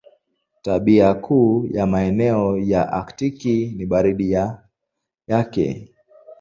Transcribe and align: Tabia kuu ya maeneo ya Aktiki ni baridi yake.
Tabia 0.61 1.13
kuu 1.13 1.65
ya 1.71 1.85
maeneo 1.87 2.57
ya 2.57 2.93
Aktiki 2.93 3.73
ni 3.77 3.85
baridi 3.85 4.31
yake. 5.27 5.93